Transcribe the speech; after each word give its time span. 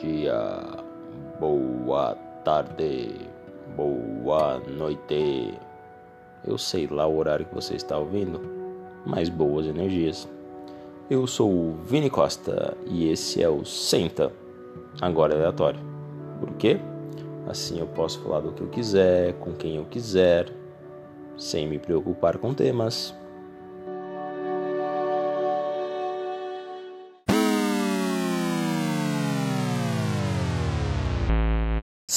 dia, 0.00 0.62
boa 1.38 2.14
tarde, 2.42 3.14
boa 3.76 4.58
noite. 4.58 5.54
Eu 6.46 6.56
sei 6.56 6.86
lá 6.86 7.06
o 7.06 7.18
horário 7.18 7.44
que 7.44 7.54
você 7.54 7.74
está 7.74 7.98
ouvindo, 7.98 8.40
mas 9.04 9.28
boas 9.28 9.66
energias. 9.66 10.26
Eu 11.10 11.26
sou 11.26 11.50
o 11.50 11.74
Vini 11.84 12.08
Costa 12.08 12.74
e 12.86 13.10
esse 13.10 13.42
é 13.42 13.48
o 13.48 13.62
Senta, 13.64 14.32
agora 15.02 15.34
é 15.34 15.36
aleatório. 15.36 15.80
Por 16.40 16.52
quê? 16.54 16.78
Assim 17.46 17.78
eu 17.78 17.86
posso 17.86 18.22
falar 18.22 18.40
do 18.40 18.52
que 18.52 18.62
eu 18.62 18.68
quiser, 18.68 19.34
com 19.34 19.52
quem 19.52 19.76
eu 19.76 19.84
quiser, 19.84 20.50
sem 21.36 21.68
me 21.68 21.78
preocupar 21.78 22.38
com 22.38 22.54
temas. 22.54 23.14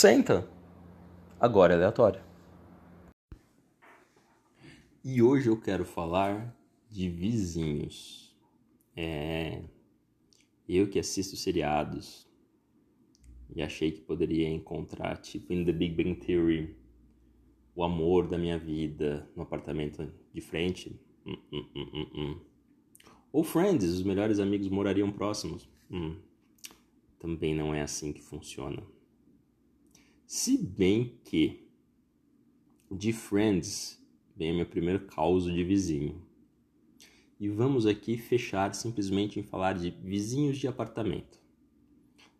Senta! 0.03 0.45
Agora 1.39 1.71
é 1.71 1.75
aleatório. 1.77 2.21
E 5.02 5.21
hoje 5.21 5.48
eu 5.48 5.57
quero 5.57 5.85
falar 5.85 6.53
de 6.89 7.07
vizinhos. 7.07 8.35
É. 8.97 9.63
Eu 10.67 10.89
que 10.89 10.99
assisto 10.99 11.38
seriados 11.38 12.30
e 13.55 13.61
achei 13.61 13.91
que 13.94 14.02
poderia 14.02 14.49
encontrar, 14.49 15.16
tipo, 15.21 15.53
em 15.53 15.63
The 15.63 15.71
Big 15.71 15.95
Bang 15.95 16.20
Theory, 16.20 16.75
o 17.73 17.81
amor 17.81 18.27
da 18.27 18.38
minha 18.38 18.59
vida 18.59 19.31
no 19.38 19.44
apartamento 19.44 20.11
de 20.33 20.41
frente. 20.41 20.99
Hum, 21.25 21.38
hum, 21.49 21.66
hum, 21.73 21.89
hum, 21.94 22.08
hum. 22.13 22.41
Ou 23.31 23.41
Friends, 23.41 23.85
os 23.85 24.03
melhores 24.03 24.41
amigos 24.41 24.67
morariam 24.67 25.09
próximos. 25.14 25.66
Hum. 25.89 26.17
Também 27.17 27.55
não 27.55 27.73
é 27.73 27.81
assim 27.81 28.11
que 28.11 28.22
funciona. 28.22 28.83
Se 30.36 30.58
bem 30.58 31.20
que 31.23 31.64
de 32.89 33.14
Friends 33.14 34.03
vem 34.36 34.52
meu 34.52 34.66
primeiro 34.66 35.06
caos 35.06 35.44
de 35.44 35.64
vizinho. 35.64 36.26
E 37.39 37.48
vamos 37.48 37.86
aqui 37.86 38.17
fechar 38.17 38.73
simplesmente 38.73 39.39
em 39.39 39.44
falar 39.44 39.73
de 39.73 39.92
vizinhos 39.92 40.58
de 40.58 40.67
apartamento. 40.67 41.39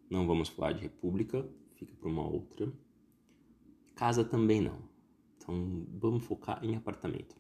Não 0.10 0.26
vamos 0.26 0.50
falar 0.50 0.72
de 0.72 0.82
república, 0.82 1.48
fica 1.76 1.94
para 1.94 2.10
uma 2.10 2.28
outra. 2.28 2.74
Casa 3.94 4.26
também 4.26 4.60
não. 4.60 4.80
Então 5.38 5.86
vamos 5.94 6.26
focar 6.26 6.66
em 6.66 6.76
apartamento. 6.76 7.36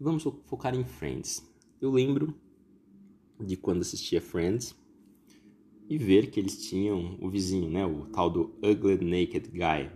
Vamos 0.00 0.22
focar 0.46 0.74
em 0.74 0.86
Friends. 0.86 1.46
Eu 1.82 1.90
lembro 1.90 2.34
de 3.38 3.58
quando 3.58 3.82
assistia 3.82 4.22
Friends 4.22 4.74
e 5.88 5.98
ver 5.98 6.30
que 6.30 6.40
eles 6.40 6.68
tinham 6.68 7.16
o 7.20 7.28
vizinho, 7.28 7.70
né, 7.70 7.84
o 7.86 8.06
tal 8.06 8.28
do 8.28 8.54
Ugly 8.62 9.04
Naked 9.04 9.48
Guy, 9.50 9.90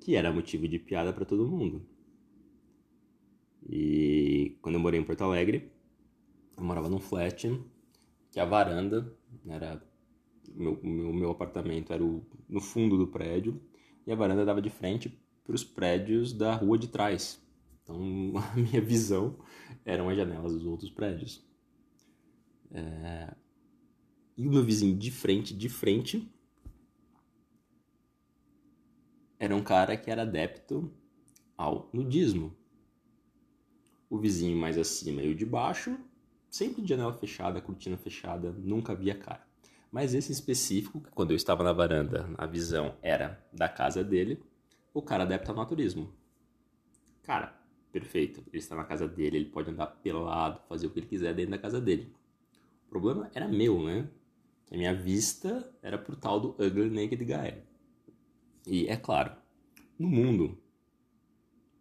que 0.00 0.16
era 0.16 0.32
motivo 0.32 0.66
de 0.66 0.78
piada 0.78 1.12
para 1.12 1.24
todo 1.24 1.46
mundo. 1.46 1.86
E 3.68 4.56
quando 4.62 4.76
eu 4.76 4.80
morei 4.80 4.98
em 4.98 5.04
Porto 5.04 5.22
Alegre, 5.22 5.70
eu 6.56 6.64
morava 6.64 6.88
num 6.88 6.98
flat 6.98 7.48
que 8.30 8.40
a 8.40 8.44
varanda 8.44 9.14
era 9.46 9.82
meu, 10.54 10.78
meu, 10.82 11.12
meu 11.12 11.30
apartamento 11.30 11.92
era 11.92 12.04
o, 12.04 12.24
no 12.48 12.60
fundo 12.60 12.96
do 12.96 13.06
prédio 13.06 13.60
e 14.06 14.12
a 14.12 14.16
varanda 14.16 14.44
dava 14.44 14.60
de 14.60 14.70
frente 14.70 15.08
para 15.44 15.54
os 15.54 15.64
prédios 15.64 16.32
da 16.32 16.54
rua 16.54 16.78
de 16.78 16.88
trás. 16.88 17.40
Então 17.82 18.32
a 18.36 18.56
minha 18.56 18.80
visão 18.80 19.36
eram 19.84 20.08
as 20.08 20.16
janelas 20.16 20.52
dos 20.52 20.64
outros 20.64 20.90
prédios. 20.90 21.44
É, 22.72 23.34
e 24.40 24.48
o 24.48 24.50
meu 24.50 24.64
vizinho 24.64 24.96
de 24.96 25.10
frente, 25.10 25.52
de 25.52 25.68
frente, 25.68 26.26
era 29.38 29.54
um 29.54 29.62
cara 29.62 29.98
que 29.98 30.10
era 30.10 30.22
adepto 30.22 30.90
ao 31.58 31.90
nudismo. 31.92 32.56
O 34.08 34.18
vizinho 34.18 34.56
mais 34.56 34.78
acima 34.78 35.20
e 35.20 35.30
o 35.30 35.34
de 35.34 35.44
baixo, 35.44 35.94
sempre 36.48 36.80
de 36.80 36.88
janela 36.88 37.12
fechada, 37.12 37.60
cortina 37.60 37.98
fechada, 37.98 38.50
nunca 38.50 38.94
via 38.94 39.14
cara. 39.14 39.46
Mas 39.92 40.14
esse 40.14 40.32
específico, 40.32 41.02
quando 41.14 41.32
eu 41.32 41.36
estava 41.36 41.62
na 41.62 41.74
varanda, 41.74 42.26
a 42.38 42.46
visão 42.46 42.96
era 43.02 43.46
da 43.52 43.68
casa 43.68 44.02
dele, 44.02 44.42
o 44.94 45.02
cara 45.02 45.24
adepto 45.24 45.50
ao 45.50 45.56
naturismo. 45.58 46.14
Cara, 47.24 47.54
perfeito. 47.92 48.42
Ele 48.46 48.56
está 48.56 48.74
na 48.74 48.84
casa 48.84 49.06
dele, 49.06 49.36
ele 49.36 49.50
pode 49.50 49.70
andar 49.70 49.88
pelado, 49.88 50.62
fazer 50.66 50.86
o 50.86 50.90
que 50.90 51.00
ele 51.00 51.06
quiser 51.08 51.34
dentro 51.34 51.50
da 51.50 51.58
casa 51.58 51.78
dele. 51.78 52.10
O 52.86 52.88
problema 52.88 53.30
era 53.34 53.46
meu, 53.46 53.84
né? 53.84 54.08
A 54.70 54.76
minha 54.76 54.94
vista 54.94 55.74
era 55.82 55.98
pro 55.98 56.16
tal 56.16 56.40
do 56.40 56.50
Ugly 56.50 56.90
Naked 56.90 57.24
Guy. 57.24 57.62
E, 58.66 58.86
é 58.86 58.96
claro, 58.96 59.34
no 59.98 60.08
mundo 60.08 60.56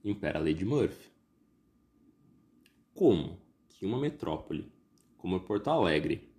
impera 0.03 0.39
a 0.39 0.41
lei 0.41 0.53
de 0.53 0.65
Murphy. 0.65 1.11
Como 2.93 3.39
que 3.69 3.85
uma 3.85 3.99
metrópole 3.99 4.71
como 5.19 5.39
Porto 5.41 5.67
Alegre, 5.67 6.33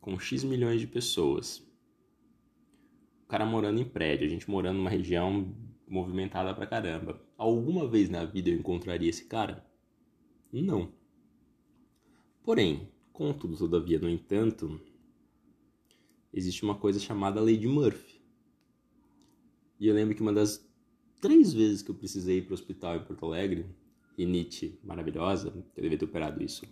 com 0.00 0.18
X 0.18 0.44
milhões 0.44 0.80
de 0.80 0.86
pessoas, 0.86 1.66
o 3.24 3.26
cara 3.26 3.46
morando 3.46 3.80
em 3.80 3.84
prédio, 3.84 4.26
a 4.26 4.30
gente 4.30 4.48
morando 4.48 4.76
numa 4.76 4.90
região 4.90 5.54
movimentada 5.88 6.54
pra 6.54 6.66
caramba, 6.66 7.20
alguma 7.38 7.88
vez 7.88 8.10
na 8.10 8.24
vida 8.24 8.50
eu 8.50 8.58
encontraria 8.58 9.08
esse 9.08 9.24
cara? 9.24 9.66
Não. 10.52 10.92
Porém, 12.42 12.92
contudo, 13.12 13.56
todavia, 13.56 13.98
no 13.98 14.10
entanto, 14.10 14.78
existe 16.34 16.64
uma 16.64 16.74
coisa 16.74 16.98
chamada 16.98 17.40
lei 17.40 17.56
de 17.56 17.68
Murphy. 17.68 18.20
E 19.78 19.86
eu 19.86 19.94
lembro 19.94 20.14
que 20.14 20.20
uma 20.20 20.32
das 20.32 20.68
três 21.20 21.52
vezes 21.54 21.80
que 21.80 21.90
eu 21.90 21.94
precisei 21.94 22.38
ir 22.38 22.42
para 22.42 22.50
o 22.50 22.54
hospital 22.54 22.96
em 22.96 23.04
Porto 23.04 23.24
Alegre, 23.24 23.66
rinite 24.18 24.78
maravilhosa, 24.82 25.50
que 25.50 25.80
eu 25.80 25.82
devia 25.82 25.98
ter 25.98 26.04
operado 26.04 26.42
isso 26.42 26.66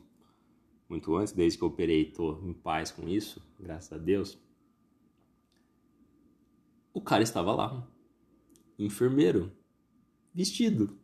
muito 0.88 1.16
antes, 1.16 1.32
desde 1.32 1.58
que 1.58 1.64
eu 1.64 1.68
operei 1.68 2.08
estou 2.08 2.46
em 2.46 2.52
paz 2.52 2.90
com 2.90 3.08
isso, 3.08 3.42
graças 3.58 3.92
a 3.92 3.96
Deus. 3.96 4.38
O 6.92 7.00
cara 7.00 7.22
estava 7.22 7.54
lá, 7.54 7.88
enfermeiro, 8.78 9.50
vestido. 10.34 10.98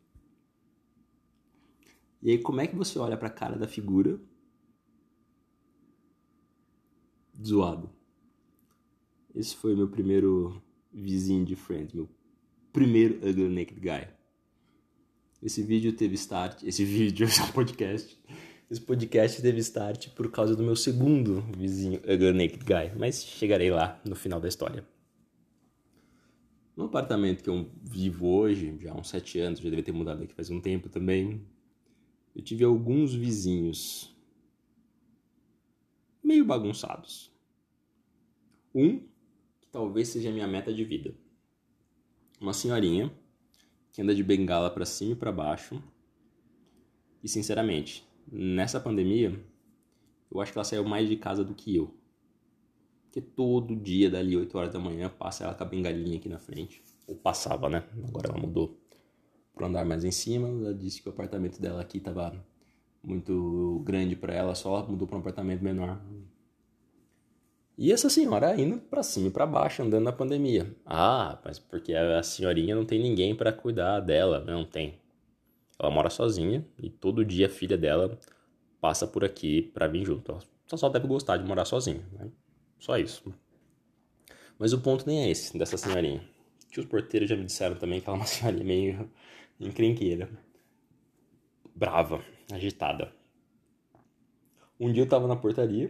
E 2.21 2.29
aí 2.31 2.37
como 2.37 2.61
é 2.61 2.67
que 2.67 2.75
você 2.75 2.99
olha 2.99 3.17
para 3.17 3.29
a 3.29 3.31
cara 3.31 3.57
da 3.57 3.67
figura 3.67 4.21
zoado? 7.43 7.98
Esse 9.35 9.55
foi 9.55 9.75
meu 9.75 9.87
primeiro 9.87 10.61
vizinho 10.91 11.45
de 11.45 11.55
Friends, 11.55 11.93
meu 11.93 12.09
primeiro 12.73 13.15
Ugly 13.17 13.49
Naked 13.49 13.79
Guy. 13.79 14.07
Esse 15.41 15.61
vídeo 15.61 15.93
teve 15.93 16.15
start, 16.15 16.63
esse 16.63 16.83
vídeo, 16.83 17.25
esse 17.27 17.51
podcast, 17.51 18.19
esse 18.69 18.81
podcast 18.81 19.41
teve 19.41 19.59
start 19.59 20.09
por 20.09 20.31
causa 20.31 20.55
do 20.55 20.63
meu 20.63 20.75
segundo 20.75 21.41
vizinho 21.55 21.99
Ugly 21.99 22.33
Naked 22.33 22.63
Guy, 22.65 22.97
mas 22.97 23.23
chegarei 23.23 23.69
lá 23.69 24.01
no 24.03 24.15
final 24.15 24.39
da 24.39 24.47
história. 24.47 24.83
No 26.75 26.85
apartamento 26.85 27.43
que 27.43 27.49
eu 27.49 27.69
vivo 27.83 28.27
hoje, 28.27 28.77
já 28.81 28.93
há 28.93 28.95
uns 28.95 29.09
sete 29.09 29.37
anos, 29.39 29.59
já 29.59 29.69
deve 29.69 29.83
ter 29.83 29.91
mudado 29.91 30.23
aqui 30.23 30.33
faz 30.33 30.49
um 30.49 30.59
tempo 30.59 30.89
também, 30.89 31.45
eu 32.35 32.41
tive 32.41 32.63
alguns 32.63 33.13
vizinhos 33.13 34.15
meio 36.23 36.45
bagunçados. 36.45 37.31
Um 38.73 39.08
talvez 39.71 40.09
seja 40.09 40.29
a 40.29 40.31
minha 40.31 40.47
meta 40.47 40.73
de 40.73 40.83
vida. 40.83 41.13
Uma 42.39 42.53
senhorinha 42.53 43.11
que 43.91 44.01
anda 44.01 44.15
de 44.15 44.23
bengala 44.23 44.69
para 44.69 44.85
cima 44.85 45.13
e 45.13 45.15
para 45.15 45.31
baixo. 45.31 45.81
E 47.23 47.27
sinceramente, 47.27 48.07
nessa 48.31 48.79
pandemia, 48.79 49.37
eu 50.31 50.39
acho 50.39 50.51
que 50.51 50.57
ela 50.57 50.63
saiu 50.63 50.83
mais 50.83 51.09
de 51.09 51.15
casa 51.15 51.43
do 51.43 51.53
que 51.53 51.75
eu. 51.75 51.93
Porque 53.03 53.21
todo 53.21 53.75
dia, 53.75 54.09
dali 54.09 54.37
8 54.37 54.57
horas 54.57 54.73
da 54.73 54.79
manhã, 54.79 55.09
passa 55.09 55.43
ela 55.43 55.55
com 55.55 55.63
a 55.63 55.67
bengalinha 55.67 56.17
aqui 56.17 56.29
na 56.29 56.37
frente. 56.37 56.81
Ou 57.07 57.15
passava, 57.15 57.67
né? 57.67 57.83
Agora 58.07 58.29
ela 58.29 58.37
mudou 58.37 58.79
para 59.55 59.67
andar 59.67 59.83
mais 59.83 60.03
em 60.03 60.11
cima. 60.11 60.47
Ela 60.47 60.73
disse 60.73 61.01
que 61.01 61.09
o 61.09 61.11
apartamento 61.11 61.59
dela 61.59 61.81
aqui 61.81 61.97
estava 61.97 62.33
muito 63.03 63.81
grande 63.83 64.15
para 64.15 64.33
ela, 64.33 64.53
só 64.53 64.77
ela 64.77 64.87
mudou 64.87 65.07
para 65.07 65.17
um 65.17 65.21
apartamento 65.21 65.63
menor. 65.63 65.99
E 67.81 67.93
essa 67.93 68.09
senhora 68.09 68.59
indo 68.59 68.77
para 68.77 69.01
cima 69.01 69.29
e 69.29 69.31
para 69.31 69.45
baixo, 69.45 69.81
andando 69.81 70.03
na 70.03 70.11
pandemia. 70.11 70.69
Ah, 70.85 71.39
mas 71.45 71.57
porque 71.57 71.93
a 71.93 72.21
senhorinha 72.21 72.75
não 72.75 72.83
tem 72.83 73.01
ninguém 73.01 73.33
para 73.33 73.53
cuidar 73.53 74.01
dela. 74.01 74.43
Não 74.45 74.65
tem. 74.65 74.99
Ela 75.79 75.89
mora 75.89 76.09
sozinha 76.09 76.67
e 76.77 76.89
todo 76.89 77.23
dia 77.23 77.45
a 77.45 77.49
filha 77.49 77.77
dela 77.77 78.19
passa 78.81 79.07
por 79.07 79.23
aqui 79.23 79.61
para 79.61 79.87
vir 79.87 80.05
junto. 80.05 80.29
Ela 80.29 80.41
só 80.77 80.89
deve 80.89 81.07
gostar 81.07 81.37
de 81.37 81.45
morar 81.45 81.63
sozinha. 81.63 82.05
Né? 82.11 82.29
Só 82.79 82.97
isso. 82.97 83.33
Mas 84.57 84.73
o 84.73 84.81
ponto 84.81 85.07
nem 85.07 85.21
é 85.21 85.29
esse 85.29 85.57
dessa 85.57 85.77
senhorinha. 85.77 86.21
Que 86.69 86.81
os 86.81 86.85
porteiros 86.85 87.29
já 87.29 87.37
me 87.37 87.45
disseram 87.45 87.77
também 87.77 88.01
que 88.01 88.09
ela 88.09 88.17
é 88.17 88.19
uma 88.19 88.27
senhorinha 88.27 88.65
meio 88.65 89.09
encrenqueira. 89.57 90.29
Brava, 91.73 92.21
agitada. 92.51 93.13
Um 94.77 94.91
dia 94.91 95.03
eu 95.03 95.07
tava 95.07 95.29
na 95.29 95.37
portaria 95.37 95.89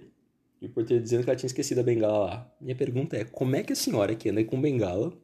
E 0.61 0.65
o 0.65 0.69
porteiro 0.69 1.01
dizendo 1.01 1.23
que 1.23 1.29
ela 1.29 1.37
tinha 1.37 1.47
esquecido 1.47 1.79
a 1.79 1.83
bengala 1.83 2.19
lá. 2.19 2.55
Minha 2.59 2.75
pergunta 2.75 3.15
é: 3.15 3.23
como 3.23 3.55
é 3.55 3.63
que 3.63 3.73
a 3.73 3.75
senhora 3.75 4.15
que 4.15 4.29
anda 4.29 4.43
com 4.43 4.59
bengala 4.59 5.17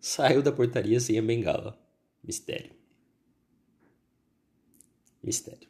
saiu 0.00 0.42
da 0.42 0.50
portaria 0.50 0.98
sem 0.98 1.18
a 1.18 1.22
bengala? 1.22 1.78
Mistério. 2.22 2.74
Mistério. 5.22 5.68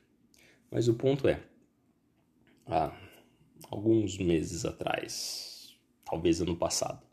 Mas 0.70 0.88
o 0.88 0.94
ponto 0.94 1.28
é: 1.28 1.44
há 2.66 2.96
alguns 3.70 4.16
meses 4.16 4.64
atrás, 4.64 5.76
talvez 6.04 6.40
ano 6.40 6.56
passado, 6.56 7.06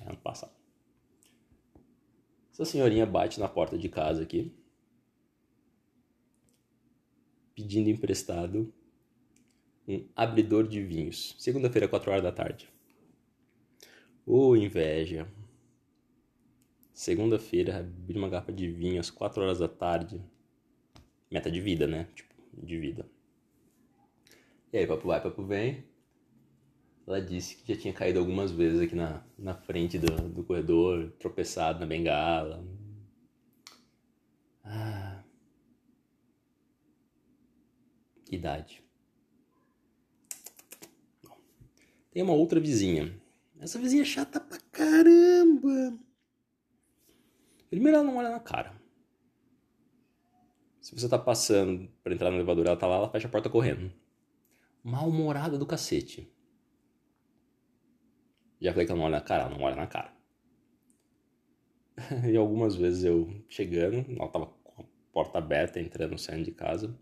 é, 0.00 0.08
ano 0.08 0.18
passado, 0.18 0.56
essa 2.52 2.64
senhorinha 2.64 3.04
bate 3.04 3.38
na 3.38 3.48
porta 3.48 3.76
de 3.76 3.88
casa 3.88 4.22
aqui, 4.22 4.52
pedindo 7.54 7.90
emprestado 7.90 8.72
um 9.88 10.06
abridor 10.14 10.68
de 10.68 10.82
vinhos. 10.82 11.34
Segunda-feira, 11.38 11.88
4 11.88 12.10
horas 12.10 12.22
da 12.22 12.30
tarde. 12.30 12.68
Ô 14.26 14.50
oh, 14.50 14.56
inveja. 14.56 15.26
Segunda-feira, 16.92 17.78
abri 17.78 18.18
uma 18.18 18.28
garrafa 18.28 18.52
de 18.52 18.70
vinho 18.70 19.00
às 19.00 19.10
4 19.10 19.42
horas 19.42 19.60
da 19.60 19.68
tarde. 19.68 20.22
Meta 21.30 21.50
de 21.50 21.60
vida, 21.60 21.86
né? 21.86 22.08
Tipo, 22.14 22.34
de 22.52 22.78
vida. 22.78 23.08
E 24.72 24.78
aí, 24.78 24.86
papo 24.86 25.06
vai, 25.06 25.22
papo 25.22 25.42
vem. 25.42 25.84
Ela 27.06 27.22
disse 27.22 27.56
que 27.56 27.72
já 27.72 27.80
tinha 27.80 27.94
caído 27.94 28.18
algumas 28.18 28.50
vezes 28.50 28.82
aqui 28.82 28.94
na, 28.94 29.24
na 29.38 29.54
frente 29.54 29.98
do, 29.98 30.28
do 30.28 30.44
corredor, 30.44 31.10
tropeçado 31.18 31.80
na 31.80 31.86
bengala. 31.86 32.62
Ah. 34.62 35.24
Idade. 38.30 38.87
Tem 42.18 42.24
uma 42.24 42.34
outra 42.34 42.58
vizinha. 42.58 43.16
Essa 43.60 43.78
vizinha 43.78 44.02
é 44.02 44.04
chata 44.04 44.40
pra 44.40 44.58
caramba. 44.72 45.96
Primeiro, 47.70 47.98
ela 47.98 48.04
não 48.04 48.16
olha 48.16 48.28
na 48.28 48.40
cara. 48.40 48.74
Se 50.80 50.92
você 50.92 51.08
tá 51.08 51.16
passando 51.16 51.88
para 52.02 52.12
entrar 52.12 52.30
no 52.30 52.36
elevador, 52.38 52.66
ela 52.66 52.76
tá 52.76 52.88
lá, 52.88 52.96
ela 52.96 53.08
fecha 53.08 53.28
a 53.28 53.30
porta 53.30 53.48
correndo. 53.48 53.92
Mal-humorada 54.82 55.56
do 55.56 55.64
cacete. 55.64 56.28
Já 58.60 58.72
falei 58.72 58.84
que 58.84 58.90
ela 58.90 58.98
não 58.98 59.06
olha 59.06 59.18
na 59.18 59.24
cara, 59.24 59.44
ela 59.44 59.56
não 59.56 59.62
olha 59.62 59.76
na 59.76 59.86
cara. 59.86 60.12
e 62.28 62.36
algumas 62.36 62.74
vezes 62.74 63.04
eu 63.04 63.32
chegando, 63.48 64.04
ela 64.10 64.28
tava 64.28 64.46
com 64.46 64.82
a 64.82 64.84
porta 65.12 65.38
aberta, 65.38 65.78
entrando, 65.78 66.18
saindo 66.18 66.46
de 66.46 66.50
casa, 66.50 66.98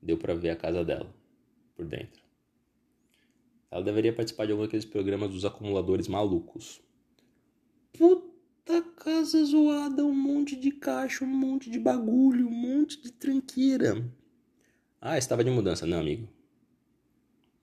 deu 0.00 0.16
para 0.16 0.36
ver 0.36 0.50
a 0.50 0.56
casa 0.56 0.84
dela 0.84 1.12
por 1.74 1.84
dentro. 1.84 2.21
Ela 3.72 3.82
deveria 3.82 4.12
participar 4.12 4.44
de 4.44 4.52
algum 4.52 4.64
daqueles 4.64 4.84
programas 4.84 5.30
dos 5.30 5.46
acumuladores 5.46 6.06
malucos. 6.06 6.82
Puta 7.90 8.82
casa 8.82 9.42
zoada, 9.46 10.04
um 10.04 10.14
monte 10.14 10.54
de 10.54 10.70
caixa, 10.70 11.24
um 11.24 11.28
monte 11.28 11.70
de 11.70 11.78
bagulho, 11.78 12.46
um 12.46 12.50
monte 12.50 13.00
de 13.00 13.10
tranqueira. 13.10 14.06
Ah, 15.00 15.16
estava 15.16 15.42
de 15.42 15.50
mudança. 15.50 15.86
Não, 15.86 16.00
amigo. 16.00 16.28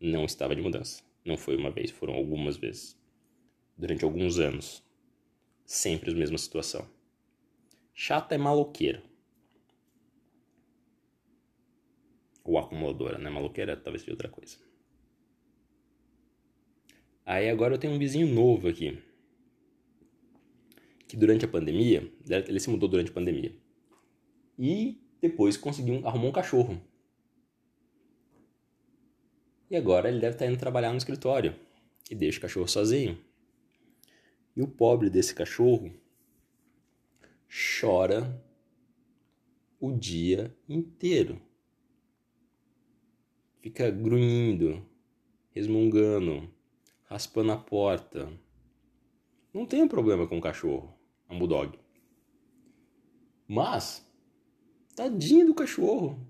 Não 0.02 0.26
estava 0.26 0.56
de 0.56 0.64
mudança. 0.64 1.04
Não 1.24 1.38
foi 1.38 1.56
uma 1.56 1.70
vez, 1.70 1.92
foram 1.92 2.16
algumas 2.16 2.58
vezes. 2.58 3.00
Durante 3.78 4.04
alguns 4.04 4.40
anos. 4.40 4.84
Sempre 5.64 6.10
a 6.10 6.16
mesma 6.16 6.40
situação. 6.40 6.90
Chata 7.94 8.34
é 8.34 8.38
maloqueira. 8.40 9.04
Ou 12.44 12.58
acumuladora, 12.58 13.20
né? 13.20 13.30
Maloqueira 13.30 13.78
talvez 13.78 14.02
seja 14.02 14.14
outra 14.14 14.28
coisa. 14.28 14.69
Aí 17.30 17.48
agora 17.48 17.76
eu 17.76 17.78
tenho 17.78 17.94
um 17.94 18.00
vizinho 18.00 18.26
novo 18.26 18.68
aqui. 18.68 18.98
Que 21.08 21.16
durante 21.16 21.46
a 21.46 21.48
pandemia, 21.48 22.12
ele 22.28 22.60
se 22.60 22.72
mudou 22.72 22.90
durante 22.90 23.12
a 23.12 23.14
pandemia. 23.14 23.56
E 24.58 25.00
depois 25.22 25.56
conseguiu, 25.56 26.08
arrumou 26.08 26.32
um 26.32 26.34
cachorro. 26.34 26.82
E 29.70 29.76
agora 29.76 30.10
ele 30.10 30.20
deve 30.20 30.38
estar 30.38 30.48
indo 30.48 30.58
trabalhar 30.58 30.90
no 30.90 30.98
escritório. 30.98 31.56
E 32.10 32.16
deixa 32.16 32.40
o 32.40 32.42
cachorro 32.42 32.68
sozinho. 32.68 33.24
E 34.56 34.64
o 34.64 34.68
pobre 34.68 35.08
desse 35.08 35.36
cachorro 35.36 35.94
chora 37.80 38.44
o 39.80 39.92
dia 39.92 40.52
inteiro. 40.68 41.40
Fica 43.62 43.92
grunhindo, 43.92 44.84
resmungando, 45.52 46.52
raspando 47.10 47.52
a 47.52 47.58
porta. 47.58 48.32
Não 49.52 49.66
tenho 49.66 49.90
problema 49.90 50.28
com 50.28 50.38
o 50.38 50.42
cachorro, 50.42 50.96
um 51.28 51.40
bulldog. 51.40 51.78
Mas, 53.48 54.08
tadinho 54.96 55.48
do 55.48 55.56
cachorro. 55.56 56.24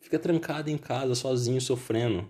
Fica 0.00 0.18
trancado 0.18 0.68
em 0.68 0.76
casa, 0.76 1.14
sozinho, 1.14 1.60
sofrendo. 1.60 2.28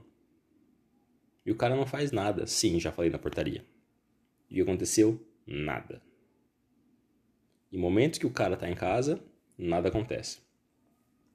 E 1.46 1.50
o 1.50 1.56
cara 1.56 1.74
não 1.74 1.86
faz 1.86 2.12
nada. 2.12 2.46
Sim, 2.46 2.78
já 2.78 2.92
falei 2.92 3.10
na 3.10 3.18
portaria. 3.18 3.66
E 4.50 4.60
aconteceu? 4.60 5.18
Nada. 5.46 6.02
Em 7.72 7.78
momentos 7.78 8.18
que 8.18 8.26
o 8.26 8.30
cara 8.30 8.58
tá 8.58 8.68
em 8.68 8.74
casa, 8.74 9.24
nada 9.56 9.88
acontece. 9.88 10.40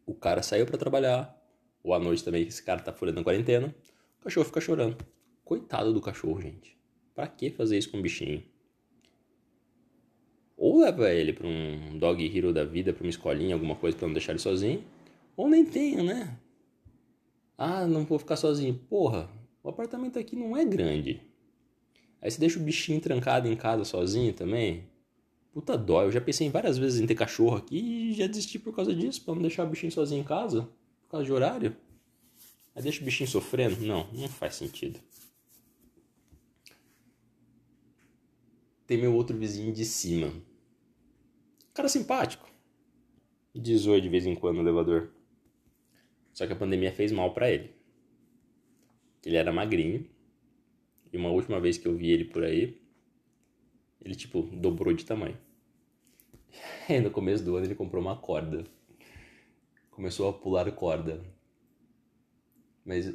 O 0.06 0.14
cara 0.14 0.44
saiu 0.44 0.68
para 0.68 0.78
trabalhar, 0.78 1.36
ou 1.84 1.92
à 1.96 2.00
noite 2.00 2.24
também, 2.24 2.44
esse 2.44 2.62
cara 2.62 2.84
tá 2.84 2.94
furando 2.94 3.20
a 3.20 3.24
quarentena, 3.24 3.76
o 4.20 4.24
cachorro 4.24 4.46
fica 4.46 4.62
chorando. 4.62 4.96
Coitado 5.48 5.94
do 5.94 6.02
cachorro, 6.02 6.42
gente. 6.42 6.78
Pra 7.16 7.26
que 7.26 7.50
fazer 7.50 7.78
isso 7.78 7.90
com 7.90 8.00
o 8.00 8.02
bichinho? 8.02 8.44
Ou 10.58 10.82
leva 10.82 11.10
ele 11.10 11.32
pra 11.32 11.48
um 11.48 11.98
dog 11.98 12.38
hero 12.38 12.52
da 12.52 12.66
vida, 12.66 12.92
pra 12.92 13.02
uma 13.02 13.10
escolinha, 13.10 13.56
alguma 13.56 13.74
coisa 13.74 13.96
pra 13.96 14.08
não 14.08 14.14
deixar 14.14 14.34
ele 14.34 14.40
sozinho. 14.40 14.84
Ou 15.38 15.48
nem 15.48 15.64
tenha, 15.64 16.04
né? 16.04 16.38
Ah, 17.58 17.88
não 17.88 18.04
vou 18.04 18.20
ficar 18.20 18.36
sozinho. 18.36 18.78
Porra, 18.90 19.30
o 19.64 19.70
apartamento 19.70 20.20
aqui 20.20 20.36
não 20.36 20.58
é 20.58 20.66
grande. 20.66 21.22
Aí 22.22 22.30
você 22.30 22.42
deixa 22.42 22.60
o 22.60 22.64
bichinho 22.64 23.00
trancado 23.00 23.48
em 23.48 23.56
casa 23.56 23.86
sozinho 23.86 24.34
também. 24.34 24.84
Puta 25.54 25.78
dó, 25.78 26.04
eu 26.04 26.12
já 26.12 26.20
pensei 26.20 26.50
várias 26.50 26.78
vezes 26.78 27.00
em 27.00 27.08
ter 27.08 27.16
cachorro 27.16 27.56
aqui 27.56 27.78
e 27.78 28.14
já 28.16 28.28
desisti 28.28 28.60
por 28.60 28.76
causa 28.76 28.94
disso, 28.94 29.24
pra 29.24 29.34
não 29.34 29.42
deixar 29.42 29.64
o 29.64 29.70
bichinho 29.70 29.94
sozinho 29.94 30.20
em 30.20 30.26
casa, 30.26 30.64
por 31.04 31.12
causa 31.12 31.26
de 31.26 31.32
horário. 31.32 31.74
Aí 32.76 32.84
deixa 32.84 33.02
o 33.02 33.06
bichinho 33.06 33.30
sofrendo? 33.30 33.80
Não, 33.80 34.12
não 34.12 34.28
faz 34.28 34.56
sentido. 34.56 35.00
Tem 38.88 38.98
meu 38.98 39.14
outro 39.14 39.38
vizinho 39.38 39.74
de 39.74 39.84
cima. 39.84 40.32
Cara 41.74 41.90
simpático. 41.90 42.50
Diz 43.54 43.84
de 43.84 44.10
vez 44.10 44.26
em 44.26 44.34
quando 44.34 44.56
no 44.56 44.62
elevador. 44.62 45.12
Só 46.34 46.48
que 46.48 46.54
a 46.54 46.56
pandemia 46.56 46.92
fez 46.94 47.12
mal 47.12 47.34
para 47.34 47.52
ele. 47.52 47.76
Ele 49.26 49.36
era 49.36 49.52
magrinho. 49.52 50.08
E 51.12 51.18
uma 51.18 51.30
última 51.30 51.60
vez 51.60 51.78
que 51.78 51.86
eu 51.88 51.96
vi 51.96 52.12
ele 52.12 52.26
por 52.26 52.44
aí, 52.44 52.80
ele 54.02 54.16
tipo 54.16 54.44
dobrou 54.44 54.94
de 54.94 55.06
tamanho. 55.06 55.38
E 56.88 57.00
no 57.02 57.12
começo 57.12 57.44
do 57.44 57.56
ano 57.56 57.66
ele 57.66 57.76
comprou 57.76 58.02
uma 58.02 58.16
corda. 58.16 58.64
Começou 59.92 60.30
a 60.30 60.34
pular 60.34 60.72
corda. 60.72 61.24
Mas 62.86 63.14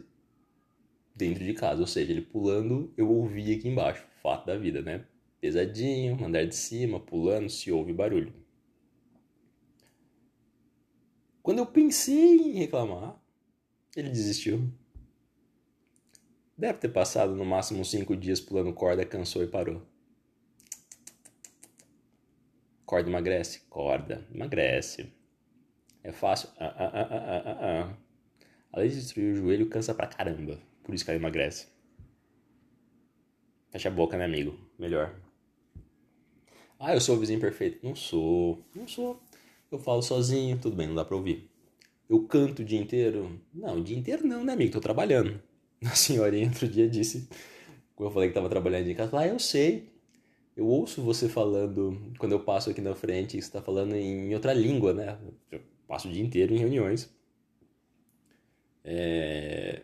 dentro 1.14 1.44
de 1.44 1.54
casa, 1.54 1.80
ou 1.80 1.86
seja, 1.86 2.12
ele 2.12 2.22
pulando, 2.22 2.92
eu 2.96 3.08
ouvi 3.08 3.54
aqui 3.54 3.68
embaixo. 3.68 4.04
Fato 4.22 4.46
da 4.46 4.56
vida, 4.56 4.82
né? 4.82 5.06
Pesadinho, 5.42 6.24
andar 6.24 6.46
de 6.46 6.54
cima, 6.54 7.00
pulando, 7.00 7.50
se 7.50 7.72
ouve 7.72 7.92
barulho. 7.92 8.32
Quando 11.42 11.58
eu 11.58 11.66
pensei 11.66 12.36
em 12.36 12.52
reclamar, 12.52 13.20
ele 13.96 14.08
desistiu. 14.08 14.72
Deve 16.56 16.78
ter 16.78 16.90
passado 16.90 17.34
no 17.34 17.44
máximo 17.44 17.84
cinco 17.84 18.16
dias 18.16 18.40
pulando 18.40 18.72
corda, 18.72 19.04
cansou 19.04 19.42
e 19.42 19.48
parou. 19.48 19.82
Corda 22.86 23.10
emagrece? 23.10 23.62
Corda, 23.68 24.24
emagrece. 24.32 25.12
É 26.04 26.12
fácil? 26.12 26.50
Ah, 26.56 26.66
ah, 26.66 26.90
ah, 26.94 27.08
ah, 27.10 27.42
ah, 27.44 27.58
ah. 27.60 27.96
Além 28.72 28.90
de 28.90 28.94
destruir 28.94 29.32
o 29.32 29.36
joelho, 29.36 29.68
cansa 29.68 29.92
pra 29.92 30.06
caramba. 30.06 30.60
Por 30.84 30.94
isso 30.94 31.04
que 31.04 31.10
ela 31.10 31.18
emagrece. 31.18 31.66
Fecha 33.72 33.88
a 33.88 33.92
boca, 33.92 34.16
né, 34.16 34.24
amigo? 34.24 34.56
Melhor. 34.78 35.31
Ah, 36.84 36.94
eu 36.94 37.00
sou 37.00 37.14
o 37.16 37.20
vizinho 37.20 37.38
perfeito. 37.38 37.78
Não 37.80 37.94
sou, 37.94 38.60
não 38.74 38.88
sou. 38.88 39.22
Eu 39.70 39.78
falo 39.78 40.02
sozinho, 40.02 40.58
tudo 40.58 40.74
bem, 40.74 40.88
não 40.88 40.96
dá 40.96 41.04
pra 41.04 41.16
ouvir. 41.16 41.48
Eu 42.10 42.24
canto 42.26 42.62
o 42.62 42.64
dia 42.64 42.80
inteiro? 42.80 43.40
Não, 43.54 43.78
o 43.78 43.84
dia 43.84 43.96
inteiro 43.96 44.26
não, 44.26 44.44
né, 44.44 44.52
amigo? 44.54 44.72
Tô 44.72 44.80
trabalhando. 44.80 45.40
A 45.84 45.94
senhorinha 45.94 46.48
outro 46.48 46.66
dia 46.68 46.88
disse, 46.88 47.28
quando 47.94 48.08
eu 48.10 48.12
falei 48.12 48.28
que 48.30 48.34
tava 48.34 48.48
trabalhando 48.48 48.88
em 48.88 48.94
casa, 48.96 49.16
ah, 49.16 49.28
eu 49.28 49.38
sei. 49.38 49.92
Eu 50.56 50.66
ouço 50.66 51.02
você 51.02 51.28
falando, 51.28 52.12
quando 52.18 52.32
eu 52.32 52.40
passo 52.40 52.70
aqui 52.70 52.80
na 52.80 52.94
frente, 52.96 53.40
você 53.40 53.50
tá 53.50 53.62
falando 53.62 53.94
em 53.94 54.34
outra 54.34 54.52
língua, 54.52 54.92
né? 54.92 55.18
Eu 55.52 55.60
passo 55.88 56.08
o 56.08 56.12
dia 56.12 56.22
inteiro 56.24 56.52
em 56.54 56.58
reuniões. 56.58 57.14
É... 58.84 59.82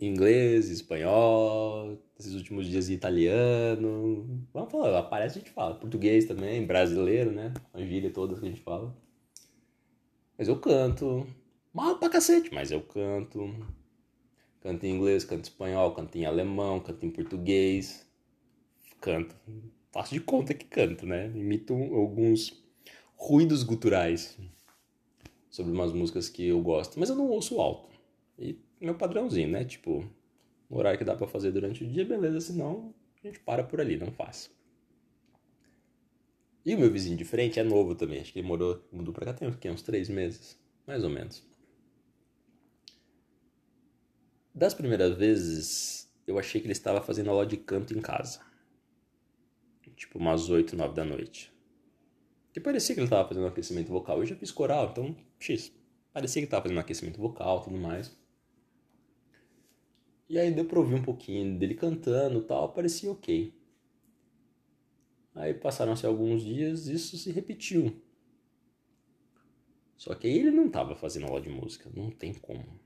inglês, 0.00 0.70
espanhol, 0.70 1.98
esses 2.18 2.34
últimos 2.34 2.66
dias 2.66 2.88
italiano. 2.88 4.46
Vamos 4.52 4.70
falar, 4.70 4.98
aparece 4.98 5.38
a 5.38 5.40
gente 5.40 5.50
fala. 5.50 5.74
Português 5.74 6.24
também, 6.24 6.66
brasileiro, 6.66 7.30
né? 7.32 7.52
A 7.72 7.80
gíria 7.80 8.10
toda 8.10 8.38
que 8.38 8.46
a 8.46 8.48
gente 8.48 8.60
fala. 8.62 8.96
Mas 10.36 10.48
eu 10.48 10.58
canto. 10.58 11.26
Mal 11.72 11.98
pra 11.98 12.08
cacete, 12.08 12.52
mas 12.52 12.70
eu 12.70 12.80
canto. 12.80 13.54
Canto 14.60 14.84
em 14.84 14.94
inglês, 14.94 15.24
canto 15.24 15.40
em 15.40 15.50
espanhol, 15.50 15.92
canto 15.94 16.16
em 16.16 16.24
alemão, 16.24 16.80
canto 16.80 17.04
em 17.04 17.10
português. 17.10 18.06
Canto. 19.00 19.34
Faço 19.92 20.14
de 20.14 20.20
conta 20.20 20.54
que 20.54 20.64
canto, 20.64 21.06
né? 21.06 21.26
Imito 21.28 21.74
alguns 21.74 22.64
ruídos 23.16 23.62
guturais 23.62 24.38
sobre 25.50 25.72
umas 25.72 25.92
músicas 25.92 26.28
que 26.28 26.46
eu 26.46 26.60
gosto, 26.60 27.00
mas 27.00 27.08
eu 27.08 27.16
não 27.16 27.28
ouço 27.28 27.60
alto. 27.60 27.88
E 28.38 28.56
meu 28.86 28.94
padrãozinho, 28.94 29.48
né? 29.48 29.64
Tipo, 29.64 30.04
no 30.68 30.78
horário 30.78 30.98
que 30.98 31.04
dá 31.04 31.16
para 31.16 31.26
fazer 31.26 31.52
durante 31.52 31.84
o 31.84 31.86
dia, 31.86 32.04
beleza, 32.04 32.40
senão 32.40 32.94
a 33.22 33.26
gente 33.26 33.40
para 33.40 33.64
por 33.64 33.80
ali, 33.80 33.96
não 33.96 34.12
faz. 34.12 34.50
E 36.64 36.74
o 36.74 36.78
meu 36.78 36.90
vizinho 36.90 37.16
de 37.16 37.24
frente 37.24 37.58
é 37.58 37.62
novo 37.62 37.94
também, 37.94 38.20
acho 38.20 38.32
que 38.32 38.38
ele 38.38 38.46
morou, 38.46 38.86
mudou 38.92 39.14
pra 39.14 39.24
cá 39.24 39.32
tem 39.32 39.48
aqui, 39.48 39.70
uns 39.70 39.82
três 39.82 40.08
meses, 40.08 40.58
mais 40.86 41.02
ou 41.02 41.10
menos. 41.10 41.46
Das 44.54 44.74
primeiras 44.74 45.16
vezes, 45.16 46.12
eu 46.26 46.38
achei 46.38 46.60
que 46.60 46.66
ele 46.66 46.72
estava 46.72 47.00
fazendo 47.00 47.30
aula 47.30 47.46
de 47.46 47.56
canto 47.56 47.96
em 47.96 48.00
casa. 48.00 48.40
Tipo, 49.96 50.18
umas 50.18 50.48
8, 50.48 50.76
9 50.76 50.94
da 50.94 51.04
noite. 51.04 51.52
Que 52.52 52.60
parecia 52.60 52.94
que 52.94 53.00
ele 53.00 53.06
estava 53.06 53.28
fazendo 53.28 53.46
aquecimento 53.46 53.88
vocal. 53.88 54.18
Eu 54.18 54.26
já 54.26 54.36
fiz 54.36 54.50
coral, 54.50 54.90
então, 54.90 55.16
X. 55.38 55.72
Parecia 56.12 56.42
que 56.42 56.46
estava 56.46 56.62
fazendo 56.62 56.80
aquecimento 56.80 57.20
vocal 57.20 57.62
tudo 57.62 57.76
mais. 57.76 58.16
E 60.28 60.38
aí 60.38 60.50
deu 60.50 60.66
pra 60.66 60.78
ouvir 60.78 60.94
um 60.94 61.02
pouquinho 61.02 61.58
dele 61.58 61.74
cantando 61.74 62.42
tal, 62.42 62.72
parecia 62.72 63.10
ok. 63.10 63.54
Aí 65.34 65.54
passaram-se 65.54 66.04
alguns 66.04 66.42
dias, 66.42 66.86
isso 66.86 67.16
se 67.16 67.30
repetiu. 67.30 68.02
Só 69.96 70.14
que 70.14 70.26
aí 70.26 70.38
ele 70.38 70.50
não 70.50 70.66
estava 70.66 70.94
fazendo 70.94 71.26
aula 71.26 71.40
de 71.40 71.48
música, 71.48 71.90
não 71.94 72.10
tem 72.10 72.34
como. 72.34 72.78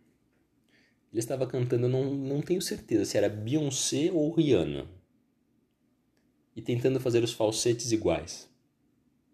Ele 1.10 1.18
estava 1.18 1.46
cantando, 1.46 1.88
não, 1.88 2.14
não 2.14 2.40
tenho 2.40 2.62
certeza 2.62 3.04
se 3.04 3.18
era 3.18 3.28
Beyoncé 3.28 4.10
ou 4.12 4.32
Rihanna. 4.32 4.88
E 6.54 6.62
tentando 6.62 7.00
fazer 7.00 7.22
os 7.22 7.32
falsetes 7.32 7.92
iguais. 7.92 8.48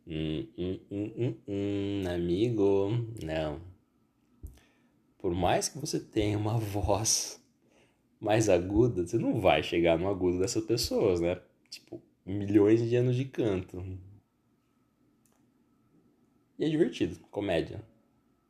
Hum, 0.06 0.48
hum, 0.56 0.80
hum, 0.90 1.12
hum, 1.16 1.36
hum, 1.46 2.02
amigo, 2.08 2.90
não. 3.22 3.60
Por 5.18 5.34
mais 5.34 5.68
que 5.68 5.78
você 5.78 6.00
tenha 6.00 6.38
uma 6.38 6.58
voz 6.58 7.37
mais 8.20 8.48
aguda, 8.48 9.06
você 9.06 9.18
não 9.18 9.40
vai 9.40 9.62
chegar 9.62 9.98
no 9.98 10.08
agudo 10.08 10.38
dessas 10.38 10.64
pessoas, 10.64 11.20
né? 11.20 11.40
Tipo, 11.70 12.02
milhões 12.26 12.86
de 12.88 12.96
anos 12.96 13.16
de 13.16 13.24
canto. 13.24 13.84
E 16.58 16.64
é 16.64 16.68
divertido, 16.68 17.18
comédia. 17.30 17.82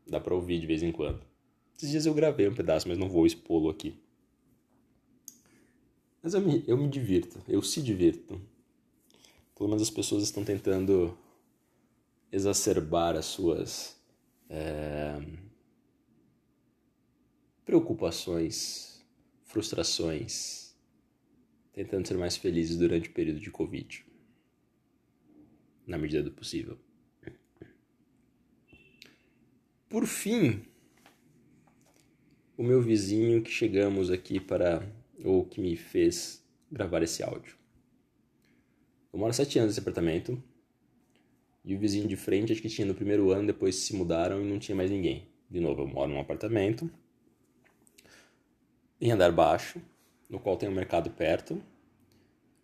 Dá 0.06 0.18
pra 0.18 0.34
ouvir 0.34 0.58
de 0.58 0.66
vez 0.66 0.82
em 0.82 0.90
quando. 0.90 1.20
Esses 1.76 1.90
dias 1.90 2.06
eu 2.06 2.14
gravei 2.14 2.48
um 2.48 2.54
pedaço, 2.54 2.88
mas 2.88 2.98
não 2.98 3.08
vou 3.08 3.26
expô-lo 3.26 3.68
aqui. 3.68 3.94
Mas 6.22 6.34
eu 6.34 6.40
me, 6.40 6.64
eu 6.66 6.76
me 6.76 6.88
divirto, 6.88 7.40
eu 7.46 7.62
se 7.62 7.82
divirto. 7.82 8.40
Pelo 9.54 9.68
menos 9.68 9.82
as 9.82 9.90
pessoas 9.90 10.22
estão 10.22 10.44
tentando 10.44 11.16
exacerbar 12.32 13.16
as 13.16 13.26
suas 13.26 13.96
é, 14.48 15.20
preocupações 17.64 18.97
frustrações, 19.48 20.76
tentando 21.72 22.06
ser 22.06 22.16
mais 22.16 22.36
felizes 22.36 22.76
durante 22.76 23.08
o 23.08 23.12
período 23.12 23.40
de 23.40 23.50
Covid, 23.50 24.04
na 25.86 25.98
medida 25.98 26.22
do 26.22 26.30
possível. 26.30 26.78
Por 29.88 30.06
fim, 30.06 30.62
o 32.58 32.62
meu 32.62 32.82
vizinho 32.82 33.42
que 33.42 33.50
chegamos 33.50 34.10
aqui 34.10 34.38
para, 34.38 34.86
ou 35.24 35.46
que 35.46 35.62
me 35.62 35.76
fez 35.76 36.44
gravar 36.70 37.02
esse 37.02 37.22
áudio. 37.22 37.56
Eu 39.10 39.18
moro 39.18 39.30
há 39.30 39.32
sete 39.32 39.58
anos 39.58 39.70
nesse 39.70 39.80
apartamento, 39.80 40.42
e 41.64 41.74
o 41.74 41.78
vizinho 41.78 42.06
de 42.06 42.16
frente, 42.16 42.52
acho 42.52 42.60
que 42.60 42.68
tinha 42.68 42.86
no 42.86 42.94
primeiro 42.94 43.30
ano, 43.30 43.46
depois 43.46 43.76
se 43.76 43.96
mudaram 43.96 44.42
e 44.42 44.44
não 44.44 44.58
tinha 44.58 44.76
mais 44.76 44.90
ninguém. 44.90 45.26
De 45.50 45.58
novo, 45.58 45.82
eu 45.82 45.86
moro 45.86 46.12
num 46.12 46.20
apartamento, 46.20 46.90
em 49.00 49.10
andar 49.10 49.32
baixo, 49.32 49.80
no 50.28 50.38
qual 50.38 50.56
tem 50.56 50.68
um 50.68 50.74
mercado 50.74 51.10
perto 51.10 51.62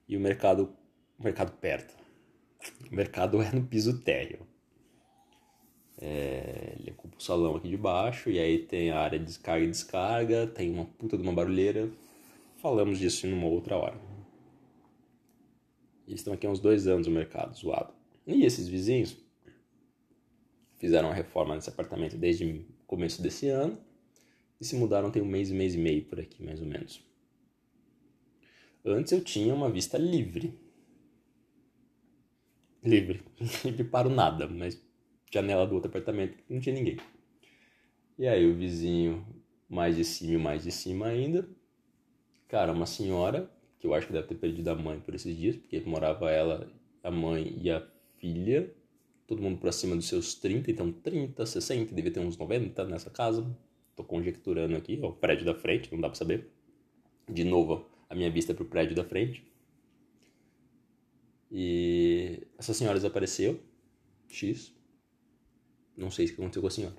e 0.09 0.17
o 0.17 0.21
mercado 0.21 0.75
o 1.19 1.23
mercado 1.23 1.53
perto. 1.53 1.95
O 2.91 2.95
mercado 2.95 3.41
é 3.41 3.53
no 3.53 3.65
piso 3.65 4.01
térreo. 4.01 4.47
É, 5.99 6.77
ele 6.79 6.91
ocupa 6.91 7.17
o 7.17 7.23
salão 7.23 7.57
aqui 7.57 7.69
de 7.69 7.77
baixo 7.77 8.31
e 8.31 8.39
aí 8.39 8.59
tem 8.59 8.91
a 8.91 8.99
área 8.99 9.19
de 9.19 9.25
descarga 9.25 9.65
e 9.65 9.71
descarga, 9.71 10.47
tem 10.47 10.71
uma 10.71 10.85
puta 10.85 11.17
de 11.17 11.23
uma 11.23 11.33
barulheira. 11.33 11.89
Falamos 12.57 12.99
disso 12.99 13.27
em 13.27 13.33
uma 13.33 13.47
outra 13.47 13.77
hora. 13.77 13.99
Eles 16.07 16.21
estão 16.21 16.35
aqui 16.35 16.47
há 16.47 16.51
uns 16.51 16.61
dois 16.61 16.87
anos 16.87 17.07
no 17.07 17.13
mercado, 17.13 17.55
zoado. 17.57 17.93
E 18.27 18.45
esses 18.45 18.67
vizinhos 18.67 19.17
fizeram 20.79 21.09
uma 21.09 21.15
reforma 21.15 21.55
nesse 21.55 21.71
apartamento 21.71 22.17
desde 22.17 22.45
o 22.45 22.65
começo 22.87 23.23
desse 23.23 23.49
ano 23.49 23.79
e 24.61 24.65
se 24.65 24.77
mudaram 24.77 25.11
tem 25.11 25.23
um 25.23 25.27
mês, 25.27 25.51
mês 25.51 25.75
e 25.75 25.79
meio 25.79 26.05
por 26.05 26.21
aqui, 26.21 26.43
mais 26.43 26.61
ou 26.61 26.67
menos. 26.67 27.05
Antes 28.85 29.13
eu 29.13 29.23
tinha 29.23 29.55
uma 29.55 29.71
vista 29.71 29.97
livre. 29.97 30.59
Livre. 32.83 33.23
livre 33.65 33.85
para 33.85 34.09
o 34.09 34.11
nada, 34.11 34.47
mas 34.47 34.81
janela 35.33 35.67
do 35.67 35.75
outro 35.75 35.89
apartamento 35.89 36.37
não 36.49 36.61
tinha 36.61 36.75
ninguém. 36.75 36.99
E 38.19 38.29
aí 38.29 38.47
o 38.47 38.55
vizinho 38.55 39.27
mais 39.69 39.97
de 39.97 40.05
cima 40.05 40.35
e 40.35 40.39
mais 40.39 40.63
de 40.63 40.71
cima 40.71 41.07
ainda. 41.07 41.49
Cara, 42.47 42.73
uma 42.73 42.87
senhora, 42.87 43.51
que 43.81 43.87
eu 43.87 43.95
acho 43.95 44.07
que 44.07 44.13
deve 44.13 44.29
ter 44.29 44.37
perdido 44.37 44.69
a 44.69 44.75
mãe 44.75 45.01
por 45.01 45.15
esses 45.15 45.37
dias, 45.37 45.57
porque 45.57 45.81
morava 45.81 46.31
ela, 46.31 46.71
a 47.03 47.11
mãe 47.11 47.59
e 47.61 47.71
a 47.71 47.85
filha, 48.19 48.73
todo 49.27 49.43
mundo 49.43 49.59
por 49.59 49.73
cima 49.73 49.97
dos 49.97 50.07
seus 50.07 50.35
30, 50.35 50.71
então 50.71 50.93
30, 50.93 51.45
60, 51.45 51.95
devia 51.95 52.13
ter 52.13 52.21
uns 52.21 52.37
90 52.37 52.85
nessa 52.85 53.11
casa. 53.11 53.45
Tô 53.95 54.03
conjecturando 54.03 54.77
aqui, 54.77 54.99
ó, 55.03 55.09
o 55.09 55.13
prédio 55.13 55.45
da 55.45 55.55
frente, 55.55 55.93
não 55.93 56.01
dá 56.01 56.09
pra 56.09 56.17
saber. 56.17 56.51
De 57.29 57.45
novo, 57.45 57.89
a 58.09 58.15
minha 58.15 58.31
vista 58.31 58.53
é 58.53 58.55
pro 58.55 58.65
prédio 58.65 58.95
da 58.95 59.05
frente. 59.05 59.45
E 61.51 62.47
essa 62.59 62.75
senhora 62.75 62.97
desapareceu. 62.97 63.61
X. 64.29 64.75
Não 65.97 66.11
sei 66.11 66.27
o 66.27 66.29
que 66.29 66.35
aconteceu 66.35 66.63
com 66.63 66.69
a 66.69 66.71
senhora. 66.71 66.97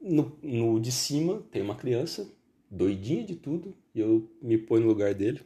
No, 0.00 0.38
no 0.42 0.80
de 0.80 0.90
cima 0.90 1.42
tem 1.50 1.62
uma 1.62 1.76
criança, 1.76 2.32
doidinha 2.70 3.24
de 3.24 3.36
tudo, 3.36 3.76
e 3.94 4.00
eu 4.00 4.30
me 4.42 4.58
ponho 4.58 4.82
no 4.82 4.88
lugar 4.88 5.14
dele. 5.14 5.40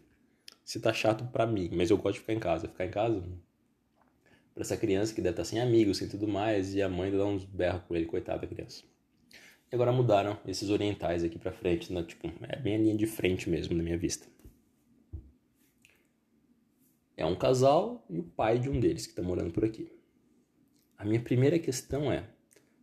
Se 0.65 0.81
tá 0.81 0.93
chato 0.93 1.25
pra 1.33 1.47
mim, 1.47 1.71
mas 1.73 1.91
eu 1.91 1.99
gosto 1.99 2.15
de 2.15 2.21
ficar 2.21 2.33
em 2.33 2.41
casa. 2.41 2.69
Ficar 2.69 2.87
em 2.87 2.91
casa, 2.91 3.23
pra 4.55 4.63
essa 4.63 4.77
criança 4.77 5.15
que 5.15 5.21
deve 5.21 5.33
estar 5.33 5.43
tá 5.43 5.49
sem 5.49 5.61
amigos, 5.61 5.99
sem 5.99 6.09
tudo 6.09 6.29
mais, 6.29 6.75
e 6.75 6.83
a 6.83 6.89
mãe 6.89 7.11
dá 7.11 7.25
uns 7.25 7.45
berros 7.45 7.83
com 7.85 7.97
ele, 7.97 8.07
coitada 8.07 8.41
da 8.41 8.47
criança. 8.47 8.85
E 9.73 9.75
agora 9.75 9.91
mudaram 9.91 10.39
esses 10.47 10.69
orientais 10.69 11.25
aqui 11.25 11.39
para 11.39 11.51
frente, 11.51 11.91
né? 11.91 12.03
tipo, 12.03 12.31
é 12.43 12.57
bem 12.57 12.75
a 12.75 12.79
linha 12.79 12.95
de 12.95 13.07
frente 13.07 13.49
mesmo 13.49 13.75
na 13.75 13.83
minha 13.83 13.97
vista. 13.97 14.27
É 17.17 17.25
um 17.25 17.35
casal 17.35 18.05
e 18.11 18.19
o 18.19 18.23
pai 18.23 18.59
de 18.59 18.69
um 18.69 18.79
deles 18.79 19.07
que 19.07 19.13
está 19.13 19.23
morando 19.23 19.51
por 19.51 19.65
aqui. 19.65 19.91
A 20.99 21.07
minha 21.07 21.21
primeira 21.21 21.59
questão 21.59 22.13
é: 22.13 22.29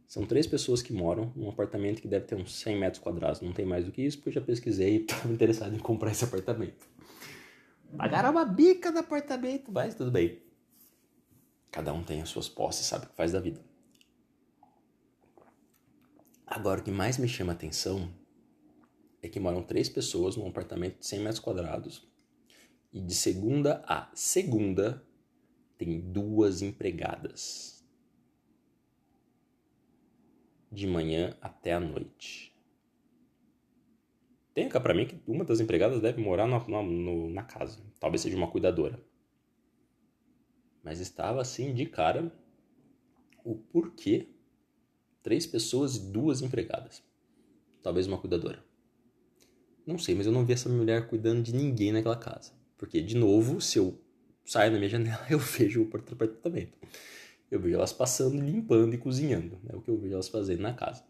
são 0.08 0.26
três 0.26 0.48
pessoas 0.48 0.82
que 0.82 0.92
moram 0.92 1.32
num 1.36 1.50
apartamento 1.50 2.02
que 2.02 2.08
deve 2.08 2.26
ter 2.26 2.36
uns 2.36 2.56
100 2.56 2.80
metros 2.80 3.04
quadrados. 3.04 3.42
Não 3.42 3.54
tem 3.54 3.68
mais 3.68 3.86
do 3.86 3.92
que 3.92 4.02
isso, 4.02 4.18
porque 4.18 4.30
eu 4.30 4.34
já 4.34 4.42
pesquisei 4.42 4.96
e 4.96 5.02
estava 5.06 5.32
interessado 5.32 5.76
em 5.76 5.80
comprar 5.80 6.10
esse 6.10 6.24
apartamento. 6.24 6.88
Pagaram 7.96 8.32
uma 8.32 8.46
bica 8.46 8.92
do 8.92 8.98
apartamento, 8.98 9.72
mas 9.72 9.94
tudo 9.94 10.10
bem. 10.10 10.40
Cada 11.70 11.94
um 11.94 12.04
tem 12.04 12.20
as 12.20 12.30
suas 12.30 12.50
posses, 12.50 12.88
sabe 12.88 13.06
o 13.06 13.10
que 13.10 13.16
faz 13.16 13.32
da 13.32 13.40
vida. 13.40 13.69
Agora, 16.52 16.82
o 16.82 16.84
que 16.84 16.90
mais 16.90 17.20
me 17.20 17.28
chama 17.28 17.52
a 17.52 17.56
atenção 17.56 18.12
é 19.22 19.30
que 19.30 19.40
moram 19.40 19.62
três 19.62 19.88
pessoas 19.88 20.36
num 20.36 20.48
apartamento 20.48 20.98
de 20.98 21.06
100 21.06 21.20
metros 21.20 21.40
quadrados 21.40 22.10
e 22.92 23.00
de 23.00 23.14
segunda 23.14 23.84
a 23.88 24.10
segunda 24.16 25.06
tem 25.78 26.00
duas 26.00 26.64
empregadas. 26.64 27.88
De 30.72 30.88
manhã 30.88 31.38
até 31.40 31.74
a 31.74 31.80
noite. 31.80 32.52
Tem 34.52 34.68
cá 34.68 34.80
pra 34.80 34.96
mim 34.96 35.06
que 35.06 35.22
uma 35.28 35.46
das 35.46 35.60
empregadas 35.60 36.02
deve 36.02 36.20
morar 36.20 36.48
na, 36.48 36.60
no, 36.82 37.30
na 37.30 37.44
casa. 37.44 37.80
Talvez 38.00 38.22
seja 38.22 38.36
uma 38.36 38.50
cuidadora. 38.50 39.00
Mas 40.84 41.00
estava 41.00 41.42
assim 41.42 41.76
de 41.76 41.86
cara 41.86 42.34
o 43.44 43.56
porquê 43.56 44.39
Três 45.22 45.46
pessoas 45.46 45.96
e 45.96 46.12
duas 46.12 46.42
empregadas. 46.42 47.04
Talvez 47.82 48.08
uma 48.08 48.18
cuidadora. 48.18 48.64
não 49.86 49.98
sei, 49.98 50.16
mas 50.16 50.26
eu 50.26 50.32
não 50.32 50.46
vi 50.46 50.54
essa 50.54 50.70
mulher 50.70 51.08
cuidando 51.08 51.42
de 51.42 51.54
ninguém 51.54 51.92
naquela 51.92 52.16
casa. 52.16 52.52
Porque, 52.78 53.02
de 53.02 53.16
novo, 53.16 53.60
se 53.60 53.78
eu 53.78 54.00
saio 54.46 54.72
na 54.72 54.78
minha 54.78 54.90
janela, 54.90 55.26
eu 55.30 55.40
vejo 55.40 55.82
o 55.82 55.86
porta 55.88 56.14
apartamento. 56.14 56.78
Eu 57.52 57.60
vejo 57.60 57.76
elas 57.76 57.92
passando, 57.92 58.40
limpando 58.40 58.94
e 58.94 58.98
cozinhando. 58.98 59.60
É 59.68 59.76
o 59.76 59.82
que 59.82 59.90
eu 59.90 59.98
vejo 59.98 60.14
elas 60.14 60.30
fazendo 60.30 60.62
na 60.62 60.74
casa. 60.74 61.04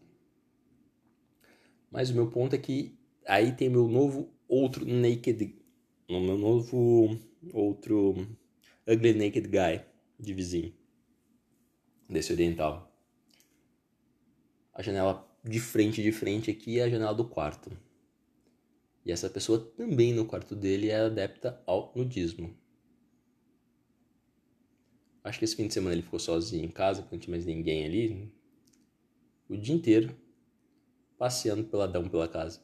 Mas 1.90 2.10
o 2.10 2.14
meu 2.14 2.30
ponto 2.30 2.54
é 2.54 2.58
que 2.58 2.98
aí 3.26 3.52
tem 3.52 3.68
meu 3.68 3.88
novo 3.88 4.32
outro 4.48 4.84
naked, 4.86 5.54
meu 6.08 6.38
novo 6.38 7.18
outro 7.52 8.26
ugly 8.86 9.14
naked 9.14 9.48
guy 9.48 9.84
de 10.18 10.34
vizinho 10.34 10.74
desse 12.08 12.32
oriental. 12.32 12.89
A 14.80 14.82
janela 14.82 15.28
de 15.44 15.60
frente 15.60 16.02
de 16.02 16.10
frente 16.10 16.50
aqui 16.50 16.78
é 16.78 16.84
a 16.84 16.88
janela 16.88 17.12
do 17.12 17.28
quarto. 17.28 17.70
E 19.04 19.12
essa 19.12 19.28
pessoa 19.28 19.60
também 19.76 20.14
no 20.14 20.24
quarto 20.24 20.56
dele 20.56 20.88
é 20.88 21.00
adepta 21.00 21.62
ao 21.66 21.92
nudismo. 21.94 22.56
Acho 25.22 25.38
que 25.38 25.44
esse 25.44 25.54
fim 25.54 25.66
de 25.66 25.74
semana 25.74 25.94
ele 25.94 26.00
ficou 26.00 26.18
sozinho 26.18 26.64
em 26.64 26.70
casa, 26.70 27.02
porque 27.02 27.14
não 27.14 27.20
tinha 27.20 27.32
mais 27.32 27.44
ninguém 27.44 27.84
ali. 27.84 28.32
O 29.50 29.54
dia 29.54 29.74
inteiro 29.74 30.16
passeando 31.18 31.64
peladão 31.64 32.08
pela 32.08 32.26
casa. 32.26 32.62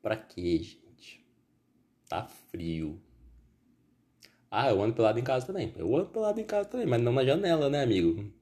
Pra 0.00 0.16
quê, 0.16 0.58
gente? 0.58 1.26
Tá 2.08 2.24
frio. 2.24 3.02
Ah, 4.48 4.70
eu 4.70 4.80
ando 4.80 4.94
pelado 4.94 5.18
em 5.18 5.24
casa 5.24 5.44
também. 5.44 5.74
Eu 5.76 5.96
ando 5.96 6.10
pelado 6.10 6.40
em 6.40 6.44
casa 6.44 6.68
também, 6.68 6.86
mas 6.86 7.02
não 7.02 7.10
na 7.10 7.24
janela, 7.24 7.68
né, 7.68 7.82
amigo? 7.82 8.37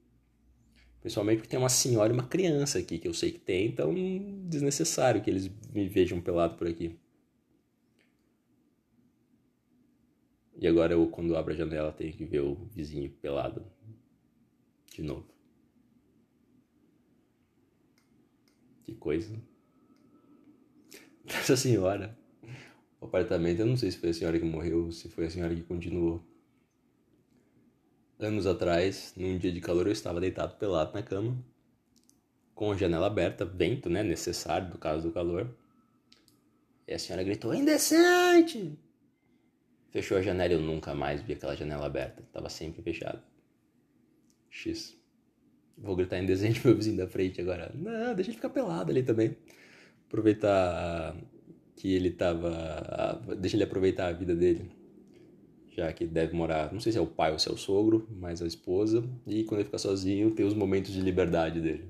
Principalmente 1.07 1.37
porque 1.37 1.51
tem 1.51 1.57
uma 1.57 1.69
senhora 1.69 2.11
e 2.11 2.13
uma 2.13 2.27
criança 2.27 2.79
aqui, 2.79 2.99
que 2.99 3.07
eu 3.07 3.13
sei 3.13 3.31
que 3.31 3.39
tem, 3.39 3.67
então 3.67 3.93
desnecessário 4.43 5.21
que 5.21 5.29
eles 5.29 5.49
me 5.73 5.87
vejam 5.87 6.19
pelado 6.19 6.57
por 6.57 6.67
aqui. 6.67 6.99
E 10.59 10.67
agora 10.67 10.91
eu, 10.91 11.07
quando 11.07 11.37
abro 11.37 11.53
a 11.53 11.55
janela, 11.55 11.93
tenho 11.93 12.11
que 12.11 12.25
ver 12.25 12.41
o 12.41 12.55
vizinho 12.75 13.09
pelado 13.21 13.65
de 14.93 15.01
novo. 15.01 15.25
Que 18.83 18.93
coisa. 18.95 19.33
Essa 21.25 21.55
senhora. 21.55 22.19
O 22.99 23.05
apartamento, 23.05 23.61
eu 23.61 23.65
não 23.65 23.77
sei 23.77 23.91
se 23.91 23.97
foi 23.97 24.09
a 24.09 24.13
senhora 24.13 24.37
que 24.37 24.43
morreu 24.43 24.91
se 24.91 25.07
foi 25.07 25.27
a 25.27 25.29
senhora 25.29 25.55
que 25.55 25.63
continuou. 25.63 26.21
Anos 28.19 28.47
atrás, 28.47 29.13
num 29.15 29.37
dia 29.37 29.51
de 29.51 29.61
calor, 29.61 29.85
eu 29.85 29.93
estava 29.93 30.19
deitado 30.19 30.55
pelado 30.55 30.91
na 30.91 31.03
cama, 31.03 31.37
com 32.55 32.71
a 32.71 32.75
janela 32.75 33.05
aberta, 33.05 33.45
vento, 33.45 33.91
né, 33.91 34.01
necessário 34.01 34.71
do 34.71 34.77
caso 34.79 35.07
do 35.07 35.13
calor. 35.13 35.55
E 36.87 36.95
a 36.95 36.97
senhora 36.97 37.23
gritou: 37.23 37.53
Indecente! 37.53 38.75
Fechou 39.91 40.17
a 40.17 40.21
janela 40.23 40.51
e 40.51 40.55
eu 40.55 40.61
nunca 40.61 40.95
mais 40.95 41.21
vi 41.21 41.33
aquela 41.33 41.55
janela 41.55 41.85
aberta, 41.85 42.23
estava 42.23 42.49
sempre 42.49 42.81
fechada. 42.81 43.23
X. 44.49 44.97
Vou 45.77 45.95
gritar 45.95 46.17
indecente 46.17 46.57
pro 46.61 46.69
meu 46.69 46.77
vizinho 46.77 46.97
da 46.97 47.07
frente 47.07 47.39
agora. 47.39 47.71
Não, 47.75 48.15
deixa 48.15 48.31
ele 48.31 48.37
ficar 48.37 48.49
pelado 48.49 48.89
ali 48.89 49.03
também. 49.03 49.37
Aproveitar 50.07 51.15
que 51.75 51.93
ele 51.93 52.09
tava. 52.09 53.21
Deixa 53.37 53.55
ele 53.55 53.63
aproveitar 53.63 54.07
a 54.07 54.11
vida 54.11 54.35
dele 54.35 54.71
já 55.77 55.93
que 55.93 56.07
deve 56.07 56.35
morar, 56.35 56.73
não 56.73 56.79
sei 56.79 56.91
se 56.91 56.97
é 56.97 57.01
o 57.01 57.05
pai 57.05 57.31
ou 57.31 57.37
se 57.37 57.47
é 57.47 57.51
o 57.51 57.57
sogro, 57.57 58.07
mas 58.09 58.41
a 58.41 58.47
esposa, 58.47 59.07
e 59.27 59.43
quando 59.43 59.59
ele 59.59 59.65
fica 59.65 59.77
sozinho, 59.77 60.33
tem 60.33 60.43
os 60.43 60.55
momentos 60.55 60.91
de 60.91 60.99
liberdade 60.99 61.61
dele. 61.61 61.87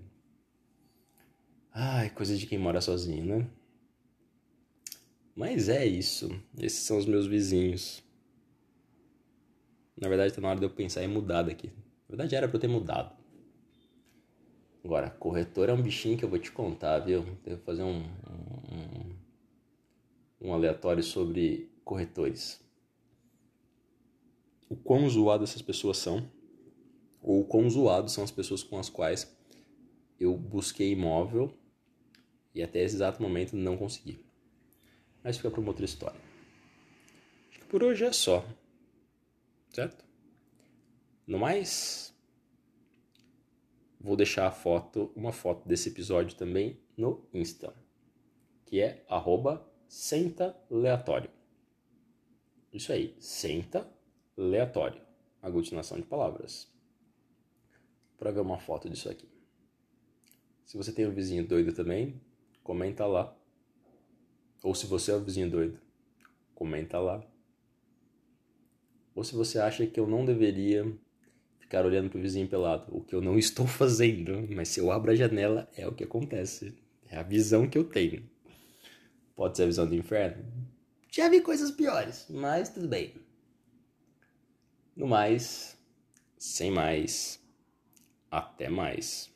Ai, 1.74 2.10
coisa 2.10 2.36
de 2.36 2.46
quem 2.46 2.60
mora 2.60 2.82
sozinho, 2.82 3.26
né? 3.26 3.48
Mas 5.34 5.70
é 5.70 5.86
isso. 5.86 6.30
Esses 6.58 6.80
são 6.80 6.98
os 6.98 7.06
meus 7.06 7.28
vizinhos. 7.28 8.04
Na 9.96 10.10
verdade, 10.10 10.34
tá 10.34 10.42
na 10.42 10.50
hora 10.50 10.60
de 10.60 10.66
eu 10.66 10.70
pensar 10.70 11.04
em 11.04 11.08
mudar 11.08 11.44
daqui. 11.44 11.68
Na 11.68 12.10
verdade, 12.10 12.36
era 12.36 12.48
pra 12.48 12.58
eu 12.58 12.62
ter 12.62 12.68
mudado. 12.68 13.16
Agora, 14.84 15.10
corretor 15.12 15.70
é 15.70 15.74
um 15.74 15.82
bichinho 15.82 16.18
que 16.18 16.26
eu 16.26 16.30
vou 16.30 16.40
te 16.40 16.52
contar, 16.52 17.00
viu? 17.00 17.24
Devo 17.46 17.62
fazer 17.62 17.84
um, 17.84 18.04
um, 18.72 19.16
um 20.42 20.54
aleatório 20.54 21.04
sobre 21.04 21.70
corretores 21.86 22.67
o 24.70 24.76
quão 24.76 25.10
zoado 25.10 25.44
essas 25.44 25.62
pessoas 25.62 25.98
são, 25.98 26.30
ou 27.22 27.42
o 27.42 27.46
quão 27.46 27.70
zoados 27.70 28.14
são 28.14 28.24
as 28.24 28.32
pessoas 28.32 28.64
com 28.64 28.78
as 28.78 28.90
quais 28.90 29.36
eu 30.20 30.38
busquei 30.38 30.92
imóvel 30.92 31.54
e 32.54 32.64
até 32.64 32.82
esse 32.82 32.96
exato 32.96 33.22
momento 33.22 33.56
não 33.56 33.78
consegui. 33.78 34.26
Mas 35.24 35.38
fica 35.38 35.52
para 35.52 35.60
uma 35.60 35.70
outra 35.70 35.86
história. 35.86 36.20
Acho 37.50 37.60
que 37.60 37.66
por 37.66 37.84
hoje 37.84 38.06
é 38.06 38.12
só. 38.12 38.46
Certo? 39.70 40.06
No 41.26 41.38
mais, 41.38 42.16
vou 44.00 44.16
deixar 44.16 44.48
a 44.48 44.52
foto, 44.52 45.12
uma 45.16 45.32
foto 45.32 45.68
desse 45.68 45.90
episódio 45.90 46.36
também 46.38 46.80
no 46.96 47.28
Insta, 47.34 47.76
que 48.66 48.80
é 48.80 49.06
arroba 49.10 49.70
senta 49.88 50.58
aleatório. 50.72 51.30
Isso 52.72 52.92
aí, 52.92 53.16
senta 53.20 53.90
aleatório, 54.38 55.02
aglutinação 55.42 55.98
de 55.98 56.04
palavras. 56.06 56.72
Para 58.18 58.32
ver 58.32 58.42
uma 58.42 58.60
foto 58.60 58.90
disso 58.90 59.10
aqui. 59.10 59.28
Se 60.66 60.76
você 60.76 60.92
tem 60.92 61.08
um 61.08 61.14
vizinho 61.14 61.48
doido 61.48 61.74
também, 61.74 62.22
comenta 62.64 63.06
lá. 63.06 63.36
Ou 64.64 64.76
se 64.76 64.86
você 64.86 65.12
é 65.12 65.16
um 65.16 65.24
vizinho 65.24 65.50
doido, 65.50 65.80
comenta 66.54 67.00
lá. 67.00 67.24
Ou 69.16 69.24
se 69.24 69.34
você 69.34 69.60
acha 69.60 69.88
que 69.88 70.00
eu 70.00 70.08
não 70.08 70.26
deveria 70.26 70.86
ficar 71.60 71.86
olhando 71.86 72.10
pro 72.10 72.22
vizinho 72.22 72.48
pelado, 72.48 72.96
o 72.96 73.04
que 73.04 73.16
eu 73.16 73.22
não 73.22 73.38
estou 73.40 73.66
fazendo, 73.66 74.48
mas 74.54 74.70
se 74.70 74.80
eu 74.80 74.92
abro 74.92 75.12
a 75.12 75.16
janela 75.16 75.70
é 75.76 75.88
o 75.88 75.94
que 75.94 76.04
acontece. 76.04 76.76
É 77.10 77.18
a 77.18 77.24
visão 77.24 77.70
que 77.70 77.78
eu 77.78 77.86
tenho. 77.86 78.30
Pode 79.36 79.56
ser 79.56 79.64
a 79.64 79.68
visão 79.68 79.88
do 79.88 79.96
inferno? 79.96 80.44
Já 81.10 81.30
vi 81.30 81.42
coisas 81.42 81.72
piores, 81.72 82.26
mas 82.30 82.70
tudo 82.70 82.88
bem. 82.88 83.27
No 84.98 85.06
mais, 85.06 85.78
sem 86.40 86.72
mais, 86.72 87.40
até 88.32 88.68
mais. 88.68 89.32